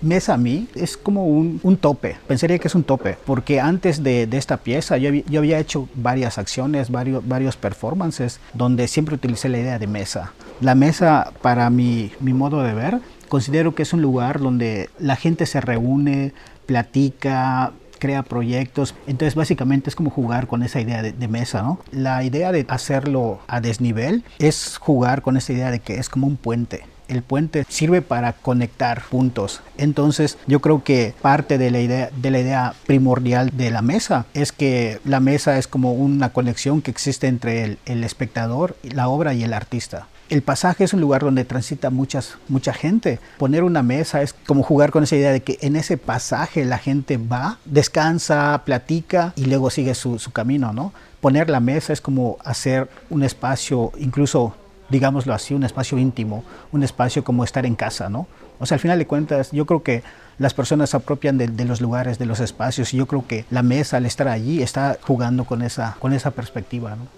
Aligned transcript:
Mesa 0.00 0.34
a 0.34 0.36
mí 0.36 0.68
es 0.76 0.96
como 0.96 1.26
un, 1.26 1.58
un, 1.64 1.76
tope, 1.76 2.18
pensaría 2.28 2.60
que 2.60 2.68
es 2.68 2.76
un 2.76 2.84
tope, 2.84 3.18
porque 3.26 3.58
antes 3.58 4.00
de, 4.04 4.28
de 4.28 4.36
esta 4.38 4.58
pieza 4.58 4.96
yo, 4.96 5.10
yo, 5.10 5.40
había 5.40 5.58
hecho 5.58 5.88
varias 5.96 6.38
acciones, 6.38 6.88
varios, 6.88 7.26
varios 7.26 7.56
performances, 7.56 8.38
donde 8.54 8.86
siempre 8.86 9.16
utilicé 9.16 9.48
la 9.48 9.58
idea 9.58 9.80
de 9.80 9.88
mesa. 9.88 10.34
La 10.60 10.76
mesa, 10.76 11.32
para 11.42 11.68
mi, 11.68 12.12
mi 12.20 12.32
modo 12.32 12.62
de 12.62 12.74
ver, 12.74 13.00
considero 13.26 13.74
que 13.74 13.82
es 13.82 13.92
un 13.92 14.00
lugar 14.00 14.38
donde 14.38 14.88
la 15.00 15.16
gente 15.16 15.46
se 15.46 15.60
reúne, 15.60 16.32
platica, 16.66 17.72
crea 17.98 18.22
proyectos. 18.22 18.94
Entonces 19.08 19.34
básicamente 19.34 19.90
es 19.90 19.96
como 19.96 20.10
jugar 20.10 20.46
con 20.46 20.62
esa 20.62 20.80
idea 20.80 21.02
de, 21.02 21.10
de, 21.10 21.26
mesa, 21.26 21.62
¿no? 21.62 21.80
La 21.90 22.22
idea 22.22 22.52
de 22.52 22.64
hacerlo 22.68 23.40
a 23.48 23.60
desnivel 23.60 24.22
es 24.38 24.76
jugar 24.78 25.22
con 25.22 25.36
esa 25.36 25.52
idea 25.52 25.72
de 25.72 25.80
que 25.80 25.96
es 25.96 26.08
como 26.08 26.28
un 26.28 26.36
puente 26.36 26.84
el 27.08 27.22
puente 27.22 27.66
sirve 27.68 28.02
para 28.02 28.32
conectar 28.32 29.02
puntos. 29.10 29.60
Entonces, 29.76 30.38
yo 30.46 30.60
creo 30.60 30.84
que 30.84 31.14
parte 31.20 31.58
de 31.58 31.70
la 31.70 31.80
idea 31.80 32.10
de 32.14 32.30
la 32.30 32.40
idea 32.40 32.74
primordial 32.86 33.50
de 33.56 33.70
la 33.70 33.82
mesa 33.82 34.26
es 34.34 34.52
que 34.52 35.00
la 35.04 35.20
mesa 35.20 35.58
es 35.58 35.66
como 35.66 35.92
una 35.92 36.32
conexión 36.32 36.82
que 36.82 36.90
existe 36.90 37.26
entre 37.26 37.64
el, 37.64 37.78
el 37.86 38.04
espectador, 38.04 38.76
la 38.82 39.08
obra 39.08 39.34
y 39.34 39.42
el 39.42 39.52
artista. 39.52 40.06
El 40.28 40.42
pasaje 40.42 40.84
es 40.84 40.92
un 40.92 41.00
lugar 41.00 41.22
donde 41.22 41.46
transita 41.46 41.88
mucha 41.88 42.72
gente. 42.74 43.18
Poner 43.38 43.64
una 43.64 43.82
mesa 43.82 44.20
es 44.20 44.34
como 44.46 44.62
jugar 44.62 44.90
con 44.90 45.04
esa 45.04 45.16
idea 45.16 45.32
de 45.32 45.42
que 45.42 45.56
en 45.62 45.74
ese 45.74 45.96
pasaje 45.96 46.66
la 46.66 46.76
gente 46.76 47.16
va, 47.16 47.58
descansa, 47.64 48.60
platica 48.66 49.32
y 49.36 49.46
luego 49.46 49.70
sigue 49.70 49.94
su, 49.94 50.18
su 50.18 50.30
camino, 50.30 50.74
¿no? 50.74 50.92
Poner 51.22 51.48
la 51.48 51.60
mesa 51.60 51.94
es 51.94 52.02
como 52.02 52.36
hacer 52.44 52.90
un 53.08 53.22
espacio 53.22 53.92
incluso 53.98 54.54
digámoslo 54.88 55.34
así, 55.34 55.54
un 55.54 55.64
espacio 55.64 55.98
íntimo, 55.98 56.44
un 56.72 56.82
espacio 56.82 57.24
como 57.24 57.44
estar 57.44 57.66
en 57.66 57.74
casa, 57.74 58.08
¿no? 58.08 58.26
O 58.58 58.66
sea, 58.66 58.76
al 58.76 58.80
final 58.80 58.98
de 58.98 59.06
cuentas, 59.06 59.52
yo 59.52 59.66
creo 59.66 59.82
que 59.82 60.02
las 60.38 60.54
personas 60.54 60.90
se 60.90 60.96
apropian 60.96 61.36
de, 61.38 61.64
los 61.64 61.80
lugares, 61.80 62.18
de 62.18 62.26
los 62.26 62.40
espacios, 62.40 62.94
y 62.94 62.96
yo 62.96 63.06
creo 63.06 63.26
que 63.26 63.44
la 63.50 63.62
mesa, 63.62 63.96
al 63.96 64.06
estar 64.06 64.28
allí, 64.28 64.62
está 64.62 64.98
jugando 65.02 65.44
con 65.44 65.62
esa, 65.62 65.96
con 65.98 66.12
esa 66.12 66.30
perspectiva, 66.30 66.90
¿no? 66.90 67.08